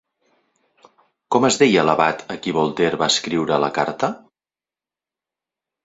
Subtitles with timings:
[1.35, 4.15] Com es deia l'abat a qui Voltaire va escriure la carta?